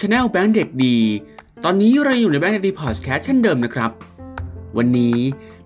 [0.00, 0.96] channel แบงค์เด็กดี
[1.64, 3.90] ตอนนี้เราอยู่ในแบงค์เด็กดีพอดแคสต์เช่นเดิมนะครับ
[4.76, 5.16] วันนี้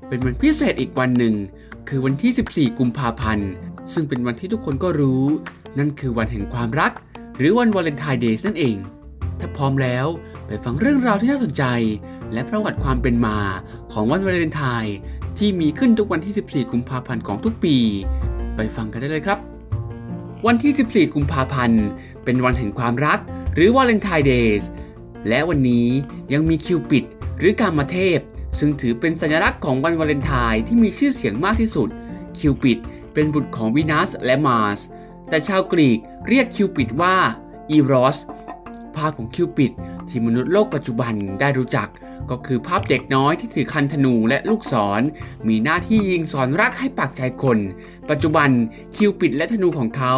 [0.08, 1.34] เป็นวันพิเศษอีกวันหนึ่ง
[1.88, 3.50] คือวันที่ 14 กุมภาพันธ์
[3.92, 5.24] ซึ่งเป็นวันที่ทุกคนก็รู้
[5.78, 6.92] นั่นคือวันแห่งความรัก
[7.36, 8.76] หรือวัน Valentine's Day นั่นเอง
[9.40, 10.06] ถ้าพร้อมแล้ว
[10.46, 11.64] ไปฟังเรื่องราวที่น่าสนใจ
[12.32, 13.38] และประวัติความเป็นมา
[13.92, 14.94] ของวันวาเลนไทน์
[15.38, 17.76] ที่มีขึ้นทุกวันที่ 14 กุมภาพันธ์ของทุกปี
[18.56, 19.38] ไปฟังกันได้เลยครับ
[20.46, 21.84] วันที่ 14 กุมภาพันธ์
[22.24, 23.18] เป็นวันแห่งความรัก
[23.54, 24.68] หรือ Valentine's Day
[25.28, 25.88] และวันนี้
[26.32, 27.04] ยังมีคิวปิด
[27.38, 28.18] หรือกามเทพ
[28.58, 31.88] ซึ่งถือเป็นสัญลักษณ์ของวันวาเลนไทน์ที่มีชื่อเสียงมากที่สุด
[32.38, 32.78] คิวปิด
[33.12, 34.80] เป็นบุตรของวีนัสและมาร์ส
[35.28, 37.16] แต่ชาวกรีกเรียกคิวปิดว่า
[37.70, 38.18] อีรอส
[38.96, 39.72] ภาพของคิวปิด
[40.08, 41.88] ที่มนุษย์โลกปัจจุบันได้รู้จัก
[42.30, 45.02] ก็คือภาพเด็กน้อยที่ถือคันธนูและลูกศร
[45.48, 47.58] มีหน้าที่ยิงสอนรักให้ปากใจคน
[48.10, 48.48] ปัจจุบัน
[48.96, 50.14] คิวปิดและธนูของเขา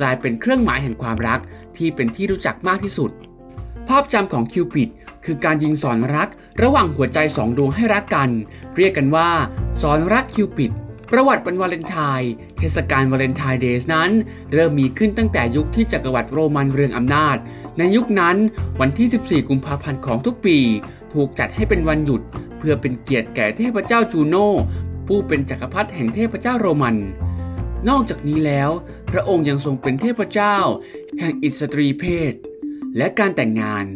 [0.00, 1.40] กลายเป็นเครื่องหมายแห่งความรัก
[1.76, 3.10] ที่เป็นที่รู้จักมากที่สุด
[3.88, 4.88] ภาพจำของคิวปิด
[5.24, 6.28] คือการยิงสอนรัก
[6.62, 8.30] ระหว่างหัวใจสองดวงให้รักกัน
[8.76, 9.30] เรียกกันว่า
[9.82, 10.72] สอนรักคิวปิด
[11.12, 14.10] ประวัติวันวาเลนไทน์เทศกาลวาเลนไทน์เดย์นั้น
[14.52, 17.36] เริ่มมีขึ้นตั้งแต่ยุคที่จักรวรรดิโรมันเรืองอำนาจ
[17.78, 18.36] ในยุคนั้น
[18.80, 20.58] วันที่ 14 กุมภาพันธ์ของทุกปี
[21.12, 22.22] ถูกจัดให้เป็นวันหยุด
[22.58, 24.50] เพื่อเป็นเกียรติแก่เทพเจ้าจูโน่
[25.06, 26.96] ผู้เป็นจักรพรรดิแห่งเทพเจ้าโรมัน
[27.88, 28.70] นอกจากนี้แล้ว
[29.12, 30.56] พระองค์ยังทรงเป็นเทพเจ้า
[31.18, 32.32] แห่งอิสตรีเพศ
[32.96, 33.86] และการแต่งงาน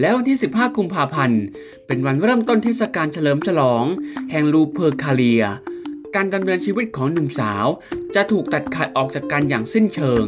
[0.00, 1.42] แล้ววันที่ 15 กุมภาพันธ์
[1.86, 3.84] เป็นวันเริ่มต้นเทศกาลเฉลิมฉลอง
[4.30, 5.44] แห่งลูเพอร์คาเลีย
[6.14, 7.66] การดำเนินชีวิตของหนุ่มสาว
[8.14, 10.24] จะถูกตัดขาดออกจากกันอย่างสิ้นเชิง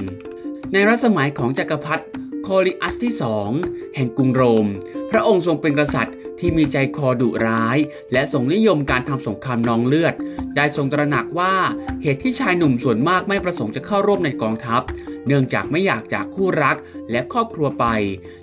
[0.72, 2.04] ในรัชสมัยของจักรพรรดิ
[2.43, 3.50] โคลิอัสที่สอง
[3.97, 4.66] แห่งกรุงโรม
[5.10, 7.78] พระองค์ทรงเป็นกษัตริย์ที่มีใจคอดุร้าย
[8.12, 10.15] และทรงนิยมการทำสงครามนองเลือด
[10.56, 11.54] ได้ทรงตระหนักว่า
[12.03, 14.82] เหตุที่ชายหนุ่มส่วนมากไม่ประสงค์จะเข้าร่วมในกองทัพ
[15.26, 16.76] เนื่องจากไม่อยากจากคู่รัก
[17.10, 17.87] และครอบครัวไป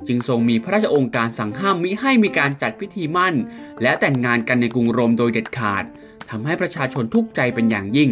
[0.07, 3.35] จึงทรงมีพระราชองค์การสั่งห้ามมิให้มีการจัดพิธีมั่น
[3.81, 5.83] และแต่งงานกันในกรุงโรมโดยเด็ดขาด
[6.29, 8.11] ทำให้ประชาชนทุกข์ใจเป็นอย่างยิ่ง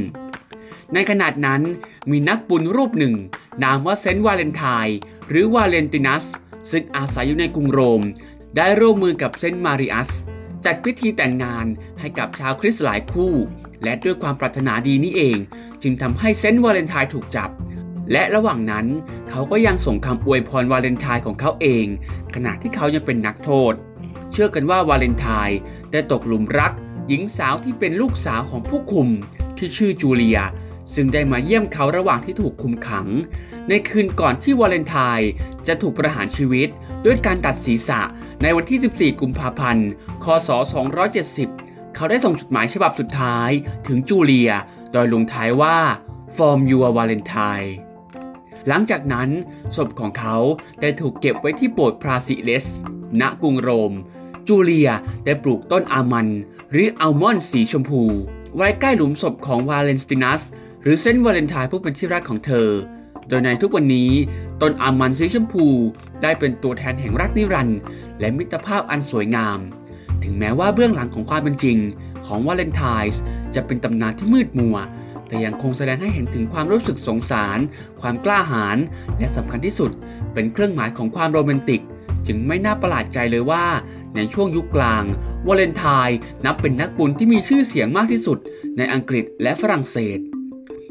[0.93, 1.61] ในขณะนั้น
[2.11, 3.15] มีนักบุญรูปหนึ่ง
[3.63, 4.97] นามว่าเซนต์วาเลนไทน์
[5.29, 6.25] หรือวาเลนตินัส
[6.71, 8.01] ซึ่งอาศัยอยู่ในกรุงโรม
[8.55, 10.09] ได้ร่วมมือกับเซนต์มาริอัส
[10.65, 11.65] จัดพิธีแต่งงาน
[11.99, 13.33] ให้กับชาวคริสต์หลายคู่
[13.83, 15.37] และด้วยความปรารถนาดีนี้เอง
[15.81, 17.49] จึงทำให้เซนต์วาเลนไทน์ถูกจับ
[18.11, 18.85] และระหว่างนั้น
[19.29, 21.85] เขาก็ยังส่งคำอวยพรวาเลนไทน์ของเขาเอง
[22.35, 23.73] ขณะที่เขายังเป็นนักโทษ
[24.31, 25.57] เชื่อกันว่าวาเลนไทน์
[25.91, 26.71] ได้ตกหลุมรัก
[27.07, 29.07] หญิงสาวที่เป็นลูกสาวของผู้คุม
[29.57, 30.39] ที่ชื่อจูเลีย
[30.95, 33.07] ซึ่งได้มาเยี่ยมเขาระหว่างที่ถูกคุมขัง
[33.69, 35.29] ในคืนก่อนที่วาเลนไทน์
[35.67, 36.67] จะถูกประหารชีวิต
[37.05, 38.01] ด้วยการตัดศีรษะ
[38.41, 39.89] ในวันที่ 14 กุมภาพันธ์
[40.23, 40.49] คศ
[41.21, 43.49] 270 เขาได้ส่งจดหมายฉบับสุดท้าย
[43.87, 44.51] ถึงจูเลีย
[44.91, 45.77] โดยลงท้ายว่า
[46.35, 47.69] From your Valentine
[48.67, 49.29] หลังจากนั้น
[49.75, 50.37] ศพของเขา
[50.81, 52.65] ได้ถูกเก็บไว้ที่โบสถ์พราซิเลส
[53.21, 53.93] ณกรุงโรม
[54.47, 54.89] จูเลีย
[55.25, 56.27] ได้ปลูกต้นอามัน
[56.71, 58.01] หรืออัลมอนด์สีชมพู
[58.55, 60.41] ไว้ใกล้หลุมศพของวาเลนตินัส
[60.81, 62.69] หรือเซนต์วาเลนไทน์ผู้เป็นที่รักของเธอ
[63.27, 64.11] โดยในทุกวันนี้
[64.61, 65.65] ต้นอามันสีชมพู
[66.21, 67.79] ได้เป็นตัวแทนแห่งรักนิรันดร์
[68.19, 69.59] และมิตรภาพอันสวยงาม
[70.23, 71.77] ถึงแม้ว่าเบื้องหลังของความเป็นจริง
[72.25, 73.19] ของวาเลนไทน์
[73.55, 74.77] จะเป็นตำนานที่มืดมัว
[75.27, 77.59] แต่ยังคงแสดงให้เห็นถึงความรู้สึกสงสาร
[78.01, 78.77] ความกล้าหาญ
[79.17, 79.91] และสำคัญที่สุด
[80.33, 81.81] เป็นเครื่องหมายของความโรแมนติก
[82.27, 83.65] จึงไม่น่าประหลาดใจเลยว่า
[84.17, 85.03] ในช่วงยุคกลาง
[85.47, 88.37] วาเลนไทน์นับเป็นนักบุญที่มีชื่อเสียงมากที่สุด
[88.77, 90.19] ในอังกฤษและฝรั่งเศส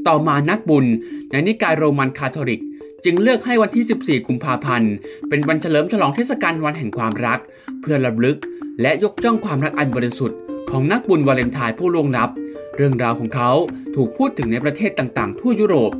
[0.06, 0.87] ต่อมานักบุญ
[1.31, 2.62] ในนิกายโรมันคาทอลิก
[3.04, 4.93] จึงเลือกให้วันที่ 14 กุมภาพันธ์
[5.28, 7.40] เป็นวันเฉลิมฉลองเทศกาลวันแห่งความรัก
[7.81, 8.38] เพื่อระลึก
[8.82, 10.38] และยกย่องความรักอันบริสุทธิ์
[10.70, 12.31] ของนักบุญวาเลนไทน์ผู้ล่วงลับ
[12.76, 13.50] เรื่องราวของเขา
[13.94, 15.93] ถูกพูดถึงในประเทศต่างๆ ทั่วยุโรป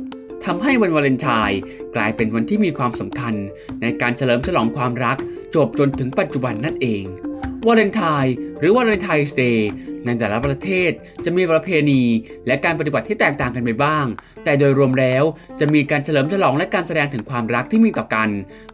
[0.45, 1.59] ทำให้วันวาเลนไทน์
[1.95, 3.33] กลายเป็นวันที่มีความสำคัญ
[3.81, 5.17] ในการเฉลิมฉลองความรัก
[5.55, 7.03] จบจนถึงปัจจุบันนั่นเอง
[7.67, 9.69] วาเลนไทน์หรือวาเลนไทน์สเดย์
[10.05, 10.91] ในแต่ละประเทศ
[11.25, 12.01] จะมีประเพณี
[12.47, 14.05] และการปฏิบัติที่แตกต่างกันไปบ้าง
[14.43, 15.23] แต่โดยรวมแล้ว
[15.59, 18.29] จะมีการเฉลิมฉลองและการแสดงถึงความรักที่มีต่อกัน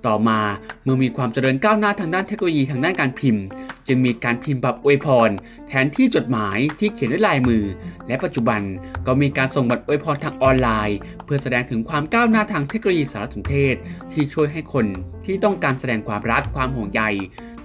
[0.07, 0.39] ต่อมา
[0.83, 3.43] เมื่อมีความเจริญก้าวหน้าทางด้านเทคโนโลยีทางด้านการพิมพ์
[3.87, 5.29] จึงมีการพิมพ์แบบอวยพร
[5.67, 7.63] แทนที่จดหมายที่เขียนด้วยลายมือ
[8.07, 8.61] และปัจจุบัน
[9.07, 13.75] ก็มีการส่งบัตรอวยพรทางออนไลน์ เพื่อแสดงถึงความก้าวหน้าทางเทคโนโลยีสารสนเทศ
[14.13, 14.85] ที่ช่วยให้คน
[15.25, 17.01] ที่ต้องการแสดงความรักความห่วงใย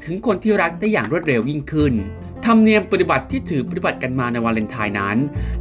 [0.08, 1.94] ถึงคนที่รักได้อย่างรวดเร็วยิ่งขึ้น
[2.44, 5.16] ธรรมเนียมปฏิบัติที่ถือปฏิบัติกันมาในวาเลนไทน์นั้น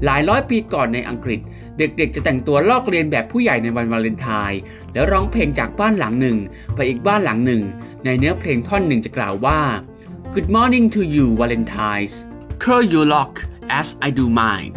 [0.06, 1.40] หลายร้อยปีก่อนในอังกฤษ
[1.78, 4.60] เด็กๆ จะแต่งตัวลอกเลียนแบบผู้ใหญ่ในวันวาเลนไทน์
[4.94, 6.38] แล้วร้องเพลงจากบ้านหลังหนึ่ง
[6.76, 7.62] ไปอีกบ้านหลังหนึ่ง
[8.06, 9.60] ในเนื้อเพลงท่อนหนึ่งจะกล่าวว่า
[10.36, 12.14] Good morning to you Valentines
[12.64, 13.34] curl your lock
[13.80, 14.72] as I do mine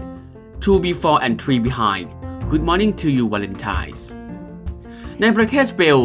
[0.65, 2.07] two before and three behind
[2.51, 4.01] Good morning to you Valentines
[5.21, 5.99] ในประเทศสเปน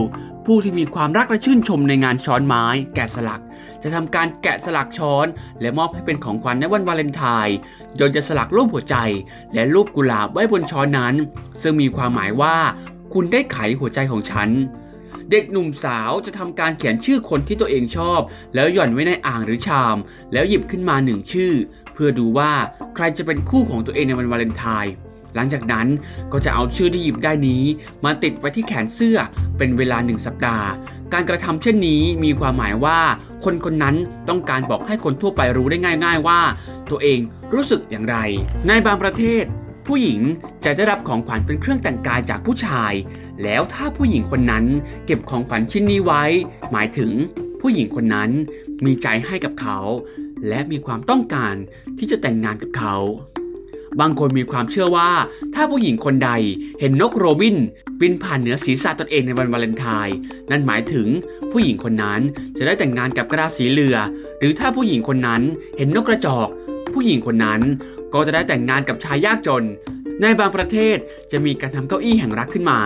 [0.45, 2.65] ผู้ที่มีความรักและชื่นชมในงานช้อนไม้
[2.95, 3.41] แกะสลัก
[3.83, 5.25] จะทำการแกะสลักช้อน
[5.61, 7.57] และมอบให้เป็นของขวัญในวันวาเลนไทน์
[7.97, 8.95] โดยจะสลักรูปหัวใจ
[9.53, 11.15] และรูปกุหลาบไว้บนช้อนนั้น
[11.61, 12.55] ซึ่งมีความหมายว่า
[13.13, 14.49] คุณได้ไขหัวใจของฉัน
[15.31, 18.19] เด็กหนุ่มสาวจะทำการเขียนชื่อคนที่ตัวเองชอบ
[18.55, 19.97] แล้วหย่อนไว้ในอ่างหรือชาม
[20.33, 21.53] แล้วหยิบขึ้นมาหนึ่งชื่อ
[21.93, 22.51] เพื่อดูว่า
[22.95, 24.93] ใครจะเป็นคู่ของตัวเองในวันวาเลนไทน์
[25.35, 25.87] หลังจากนั้น
[26.31, 27.63] ก็จะเอาชื่อที่หยิบได้นี้
[28.05, 29.17] มาติดไว้ที่แขนเสื้อ
[29.57, 30.67] เป็นเวลาหนึ่งสัปดาห์
[31.13, 32.99] การกระทำเช่นนี้มีความหมายว่า
[33.45, 33.95] คนคนนั้น
[34.29, 36.39] ต้องการบอกให้คนทั่วไปรู้ได้ง่าย ๆ ว่า
[36.91, 37.19] ตัวเอง
[37.53, 38.17] รู้สึกอย่างไร
[38.67, 39.43] ในบางประเทศ
[39.87, 40.19] ผู้หญิง
[40.63, 42.93] จะได้รับของขวัญเป็นเครื่องแต่งกายจากผู้ชาย
[43.43, 44.65] แล้วถ้าผู้หญิงคนนั้น
[45.05, 46.23] เก็บของขวัญชิ้นนี้ไว้
[46.71, 47.11] หมายถึง
[47.61, 48.29] ผู้หญิงคนนั้น
[48.85, 49.79] มีใจให้กับเขา
[50.47, 51.55] และมีความต้องการ
[51.97, 52.95] ที่จะแต่งงานกับเขา
[53.99, 55.09] บางคนมีความเชื่อว่า
[55.55, 56.31] ถ้าผู้หญิงคนใด
[56.79, 57.57] เห็นนกโรบิน
[58.01, 60.15] บินผ่านเหนือศีรษะตนเองในวันวาเลนไทน์
[60.51, 61.07] นั่นหมายถึง
[61.51, 62.21] ผู้หญิงคนนั้น
[62.57, 63.97] จะได้แต่งงานกับกระสีเรือ
[64.39, 65.41] หรือถ้าผู้หญิงคนนั้น
[65.77, 66.47] เห็นนกกระจอก
[66.93, 67.61] ผู้หญิงคนนั้น
[68.13, 69.65] ก็จะได้แต่งงานกับชายยากจน
[70.21, 70.97] ในบางประเทศ
[71.31, 72.79] จะมีการทำเก้าอี้แห่งรักขึ้นมา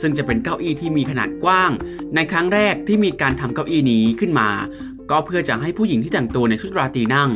[0.00, 1.70] ซึ่งจะเป็นเก้าอี้ที่มีขนาดกว้าง
[2.14, 4.48] ในครั้งแรกที่มีการทำเก้าอี้นี้ขึ้นมา
[5.10, 7.30] ก็เพื่อจะให้ผู้หญิงที่แต่งตัวในชุดราตรีนั่ง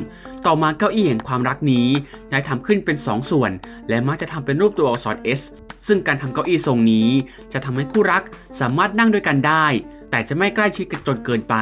[0.47, 1.89] ต่อมาเก้าอี้แห่งความรักนี้
[2.31, 3.51] ได้ทำขึ้นเป็น 2 ส่วน
[3.89, 5.41] และมักจะทำเป็นรูปตัวอักษร S
[5.87, 7.09] ซึ่งการทำเก้าอี้ทรงนี้
[7.53, 8.23] จะทำให้คู่รัก
[8.61, 9.67] สามารถนั่งด้วยกันได้
[10.11, 11.57] แต่จะไม่ใกล้ชิดกันจนเกินไป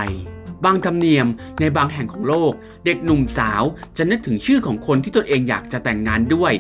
[0.64, 1.26] บางธรรมเนียม
[1.60, 2.52] ในบางแห่งของโลก
[2.84, 3.62] เด็กหนุ่มสาว
[3.96, 6.52] จะนึกถึงชื่อของคนที่ตนเองอยากจะแต่งงานด้วย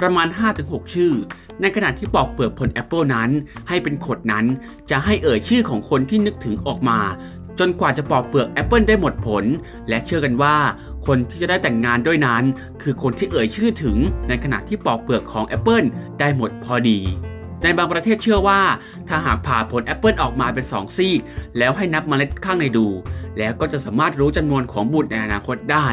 [0.00, 0.28] ประมาณ
[0.60, 1.12] 5-6 ชื่อ
[1.60, 3.30] ในขณะที่ปอกเปลือกผลแอปเปิลนั้น
[3.68, 4.46] ให้เป็นขดนั้น
[4.90, 6.98] จะให้เอ่ยชื่อของคนที่นึกถึงออกมา
[7.58, 9.44] จนกว่าจะปอกเปลือกแอปเปิลได้หมดผล
[9.88, 10.56] และเชื่อกันว่า
[11.06, 12.42] คนที่จะได้แต่งงานด้วยนั้น
[12.82, 13.96] คือคนที่เอ่ยชื่อถึง
[14.28, 15.84] ในขณะที่ปอกเปลือกของแอปเปิล
[16.20, 17.00] ได้หมดพอดี
[17.62, 18.60] ในบางประเทศเชื่อว่า
[19.08, 21.20] ถ้าหากผ่าผลแอปเปิลออกมาเป็น 2 ซีก
[21.58, 22.86] แล้วให้นับเมล็ดข้างในดู
[23.38, 25.88] แล้วก็จะสามารถรู้จำนวนของบุตรในอนาคตได้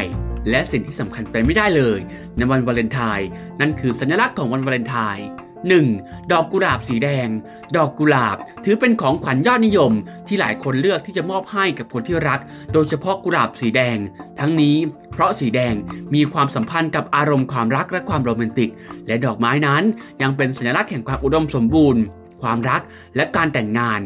[0.49, 1.99] และสิ่งที่สำคัญไปไม่ได้เลย
[2.37, 3.27] ในวันวาเลนไทน์
[3.59, 5.25] นั่นคือสัญลักษณ์ของวันวาเลนไทน์
[5.69, 6.31] 1.
[6.31, 7.27] ดอกกุหลาบสีแดง
[7.75, 9.91] ดอกกุหลาบ ถือเป็นของขวัญยอดนิยม
[10.27, 12.39] ที่หลายคนเลือกที่จะมอบให้กับคนที่รัก
[12.73, 13.97] โดยเฉพาะกุหลาบสีแดง
[14.39, 14.75] ทั้งนี้
[15.11, 15.73] เพราะสีแดง
[16.13, 18.71] มีความสัมพันธ์กับอารมณ์ความรักและความโรแมนติก
[19.07, 19.83] และดอกไม้นั้น
[20.21, 22.01] ยังเป็นสัญลักษณ์แห่งความอุดมสมบูรณ์
[22.41, 22.81] ความรัก
[23.15, 24.01] และการแต่งงาน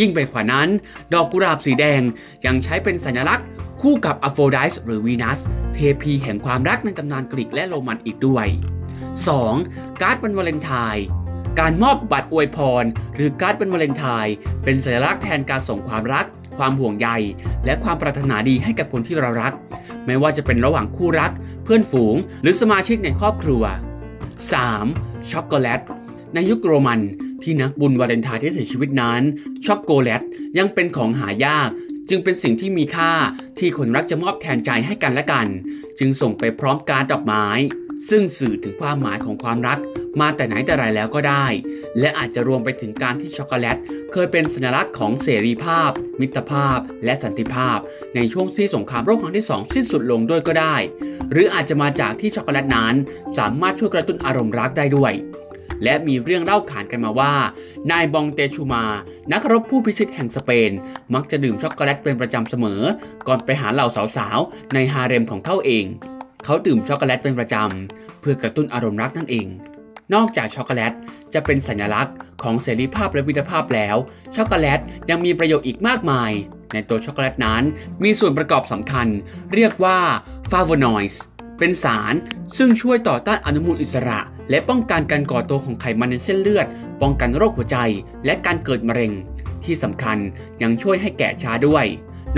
[0.00, 0.68] ยิ่งไปกว่านั้น
[1.14, 2.00] ดอกกุหลาบสีแดง
[2.46, 3.46] ยังใช้เป็นสัญลักษณ์
[3.80, 5.38] คู่กับอโฟรไดท์หรือวีนัส
[5.74, 8.46] เทพีแห่งความรักในตำนานกรีกและโรมันอีกด้วย
[9.22, 10.02] 2.
[10.02, 11.04] การ์ดวันวาเลนไทน์
[11.60, 12.84] การมอบบัตรอวยพร
[13.14, 14.34] หรือการ์ดวันวาเลนไทน์
[14.64, 16.26] เป็นสัญลักษณ์แทนการส่งความรัก
[16.58, 17.08] ความห่วงใย
[17.64, 19.52] และความปรารถนาดีให้กับคนที่เรารัก
[20.06, 21.32] ไม่ว่าจะเป็นระหว่างคู่รัก
[21.64, 23.62] เพื่อนฝูง หรือสมาชิกในครอบครัว
[24.46, 25.30] 3.
[25.30, 25.80] ช็อกโกแลต
[26.34, 27.00] ในยุคโรมัน
[27.42, 29.22] ที่นักบุญวาเลนไทน์ที่เสียชีวิตนั้น
[29.66, 30.22] ช็อกโกแลต
[30.58, 31.70] ยังเป็นของหายาก
[32.10, 33.12] จึงเป็นสิ่งที่มีค่า
[33.58, 35.46] ที่คนรักจะมอบแทนใจให้กันและกัน
[35.98, 37.46] จึงส่งไปพร้อมการดอกไม้
[38.10, 39.78] ซึ่งสื่อถึงความหมายของความรัก
[40.20, 41.46] มาแต่ไหนแต่ไรแล้วก็ได้
[42.00, 43.76] และอาจจะรวมไปถึงการที่ช็อกโกแลต
[44.12, 47.78] เคยเป็นสัญลักษณ์ของเสรีภาพ มิตรภาพ และสันติภาพ
[48.14, 50.76] ในช่วงที่สงครามโลกครั้งที่2สิ้นสุดลงด้วยก็ได้
[51.30, 52.94] หรืออาจจะมาจากที่ช็อกโกแลตนั้น
[53.38, 55.12] สามารถช่วยกระตุ้นอารมณ์รักได้ด้วย
[55.84, 57.34] และมีเรื่องเล่าขานกันมาว่า
[57.90, 58.84] นายมองเตซูมา
[59.32, 60.70] นักรบผู้พิชิตแห่งสเปน
[61.14, 62.80] มักจะดื่มช็อกโกแลตเป็นประจำเสมอ
[63.28, 65.86] ก่อนไปหาเหล่าสาวๆ ในฮาเร็มของเขาเอง
[66.44, 69.46] เขาดื่มช็อกโกแลตเป็นประจำ เพื่อกระตุ้นอารมณ์รักนั่นเอง
[70.14, 70.92] นอกจากช็อกโกแลต
[71.34, 73.96] จะเป็นสัญลักษณ์ของเสรีภาพและมิตรภาพแล้ว
[74.36, 76.32] ช็อกโกแลตยังมีประโยชน์อีกมากมาย
[76.72, 77.62] ในตัวช็อกโกแลตนั้น
[78.04, 79.06] มีส่วนประกอบสำคัญ
[79.54, 79.98] เรียกว่า
[80.50, 81.22] flavonoids
[81.58, 82.14] เป็นสาร
[82.58, 84.20] ซึ่งช่วยต่อต้านอนุมูลอิสระ
[84.50, 86.66] และป้องกันการก่อตัวของไขมันในเส้นเลือด
[87.02, 87.78] ป้องกันโรคหัวใจ
[88.24, 89.12] และการเกิดมะเร็ง
[89.64, 90.18] ที่สำคัญ
[90.62, 91.84] ยังช่วยให้แก่ช้าด้วย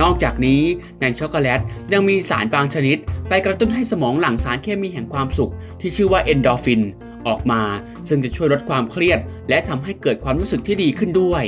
[0.01, 0.63] นอกจากนี้
[1.01, 1.61] ในช็อกโกแลต
[1.93, 2.97] ยังมีสารบางชนิด
[3.29, 6.83] ไปกระตุ้นให้สมองหลั่งสารเคมีแห่งความสุข ที่ชื่อว่าเอนโดรฟิน
[7.27, 7.63] ออกมา
[8.09, 11.45] ซึ่งจะช่วยลดความเครียด และทำให้เกิดความรู้สึกที่ดีขึ้นด้วย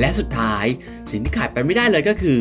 [0.00, 0.64] และสุดท้าย
[1.10, 2.40] สิ่งที่ขาดไปไม่ได้เลยก็คือ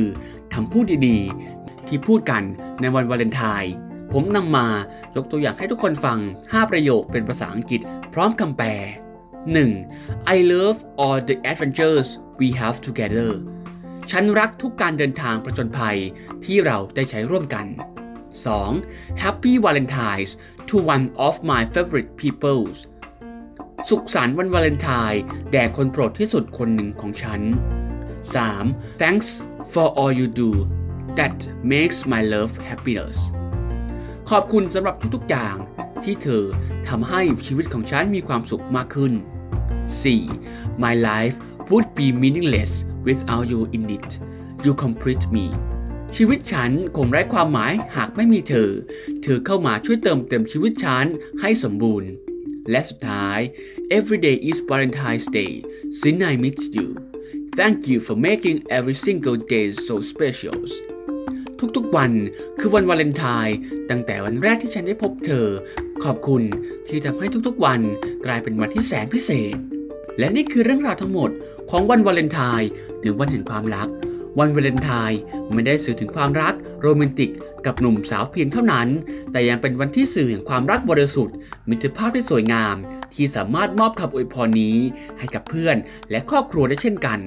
[0.54, 2.44] คำพูดดีๆ ที่พูดกัน
[2.82, 3.74] ในวันวาเลนไทน์
[4.14, 4.68] ผมนำมา
[5.16, 7.82] ยกตัวอย่างให้ทุกคนฟัง 5 ประโยคเป็นภาษาอังกฤษ
[8.14, 8.70] พร้อมคำแปล
[9.46, 10.34] 1.
[10.36, 12.08] I love all the adventures
[12.40, 13.30] we have together
[14.10, 15.98] ฉันรักทุกการเดินทางประจนภัย
[16.46, 17.66] ที่เราได้ใช้ร่วมกัน
[18.44, 19.24] 2.
[19.24, 20.32] Happy Valentine's
[20.70, 22.64] to one of my favorite people
[23.90, 27.42] สุขสันต์วันวาเลนไทน์แด่คนโปรดที่สุดคนหนึ่งของฉัน
[28.24, 29.02] 3.
[29.02, 29.30] Thanks
[29.74, 30.50] for all you do
[31.20, 31.38] that
[31.72, 33.18] makes my love happiness
[34.30, 35.56] ขอบคุณสำหรับทุกๆอย่าง
[36.04, 36.44] ที่เธอ
[36.90, 39.14] ทำให้ชีวิตของฉันมีความสุขมากขึ้น
[39.98, 40.84] 4.
[40.84, 41.36] My life
[41.70, 42.74] would be meaningless
[43.08, 44.10] without you in it
[44.64, 45.46] you complete me
[46.16, 48.70] ชีวิตฉันคงไร้ความหมายหากไม่มีเธอ
[49.24, 51.06] เธอเข้ามาช่วยเติมเต็มชีวิตฉัน
[51.42, 52.10] ให้สมบูรณ์
[52.70, 53.40] และสุดท้าย
[53.98, 55.54] every day is Valentine's Day
[56.00, 56.88] since I met you
[57.60, 60.60] thank you for making every single day so special
[61.78, 62.12] ทุกๆวัน
[62.60, 63.58] คือวันวาเลนไทน์
[63.90, 65.48] ตั้งแต่วันแรกที่ฉันได้พบเธอ
[66.04, 66.44] ขอบคุณ
[66.88, 67.82] ที่ทำให้ทุกๆวัน
[68.26, 69.58] กลายเป็นวันที่แสนพิเศษ
[70.20, 71.30] และนี่คือเรื่องราวทั้งหมด
[71.70, 72.70] ของวันวาเลนไทน์
[73.02, 73.88] หรือวันแห่งความรัก
[74.40, 75.20] วันวาเลนไทน์
[75.54, 77.32] ไม่ได้สื่อถึงความรักโรแมนติก
[77.66, 78.88] กับหนุ่มสาวเพียงเท่านั้น
[79.32, 81.36] แต่ยังเป็นวันที่สื่อแห่งความรักบริสุทธิ์
[81.70, 82.76] มิตรภาพที่สวยงาม
[83.14, 84.78] ที่สามารถมอบคำอวยพรนี้
[85.20, 85.78] ให้กับเพื่อน
[86.10, 87.20] และครอบครัวได้เช่นกัน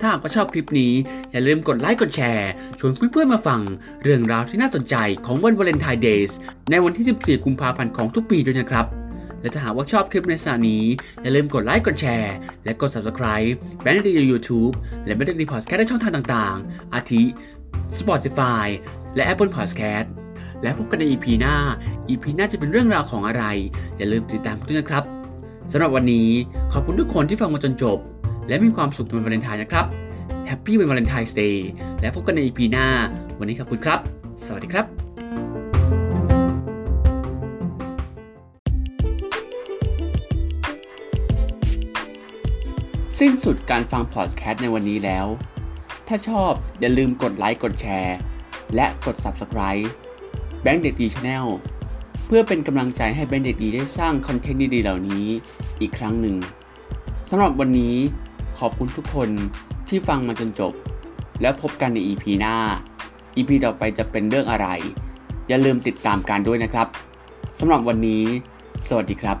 [0.00, 0.92] ถ้าหากว่าชอบคลิปนี้
[1.30, 3.60] อย่าลืมกดไลค์กดแชร์ชวนเพื่อนๆมาฟัง
[4.02, 4.94] เรื่องราวที่น่าสนใจ
[5.26, 6.36] ของวันวาเลนไทน์ Day
[6.70, 9.01] ในวันที่ 14 กุมภาพันธ์ของทุกปีด้วยนะครับ
[9.42, 10.84] และถ้าหากว่าชอบคลิปในสไตล์นี้
[11.22, 12.34] อย่าลืมกดไลค์กดแชร์
[12.64, 14.70] และกด subscribe แบนด์ดียูทูบ
[15.06, 17.22] และแบงค์เด็กดีพอดแคสต์ในช่องทางต่างๆ อาทิ
[17.98, 18.66] Spotify
[19.14, 20.06] และ Apple Podcast
[20.62, 21.56] และพบกันใน EP หน้า
[22.08, 23.44] EP หน้าจะเป็นเรื่องราวของอะไร
[23.96, 25.04] อย่าลืมติดตามกันด้วยนะครับ
[25.72, 26.28] สำหรับวันนี้
[26.72, 27.98] ขอบคุณทุกคนที่ฟังมาจนจบ
[28.48, 29.86] และมีความสุขในวันวาเลนไทน์นะครับ
[30.48, 31.56] Happy วันวาเลนไทน์ Day
[32.00, 32.86] และพบกันใน EP หน้า
[33.38, 33.98] วันนี้ขอบคุณครับ
[34.44, 35.01] สวัสดีครับ
[43.26, 45.26] สิ้นสุดการฟังพอดแคสต์ในวันนี้แล้ว
[46.08, 48.16] ถ้าชอบอย่าลืมกดไลค์กดแชร์
[48.74, 49.84] และกด Subscribe
[50.62, 51.46] แบงค์เด็กดี Channel
[52.26, 55.26] เพื่อเป็นกำลังใจให้แบงค์เด็กดีได้สร้างคอนเทนต์ดีๆเหล่านี้
[55.80, 56.36] อีกครั้งหนึ่ง
[57.30, 57.96] สำหรับวันนี้
[58.58, 59.28] ขอบคุณทุกคน
[59.88, 60.72] ที่ฟังมาจนจบ
[61.40, 62.56] แล้วพบกันใน EP หน้า
[63.36, 64.66] EP ต่อไปจะเป็นเรื่องอะไร
[65.48, 66.88] อย่าลืมติดตามกันด้วยนะครับ
[67.58, 68.24] สำหรับวันนี้
[68.88, 69.38] สวัสดีครับ